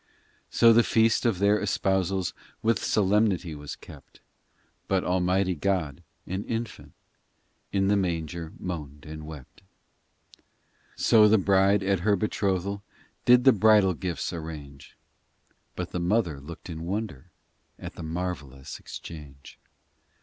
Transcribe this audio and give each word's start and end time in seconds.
IV 0.49 0.55
So 0.55 0.73
the 0.73 0.81
feast 0.81 1.27
of 1.27 1.37
their 1.37 1.59
espousals 1.61 2.33
With 2.63 2.83
solemnity 2.83 3.53
was 3.53 3.75
kept; 3.75 4.19
But 4.87 5.03
Almighty 5.03 5.53
God, 5.53 6.01
an 6.25 6.43
infant; 6.45 6.93
In 7.71 7.87
the 7.87 7.95
manger 7.95 8.51
moaned 8.57 9.05
and 9.05 9.27
wept. 9.27 9.61
v 10.37 10.43
So 10.95 11.27
the 11.29 11.37
bride 11.37 11.83
at 11.83 11.99
her 11.99 12.15
betrothal 12.15 12.81
Did 13.25 13.43
the 13.43 13.53
bridal 13.53 13.93
gifts 13.93 14.33
arrange; 14.33 14.97
But 15.75 15.91
the 15.91 15.99
Mother 15.99 16.39
looked 16.39 16.67
in 16.67 16.81
wonder 16.83 17.29
At 17.77 17.93
the 17.93 18.01
marvellous 18.01 18.79
exchange. 18.79 19.59